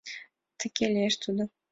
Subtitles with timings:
[0.59, 1.43] Тыге лиеш тудо.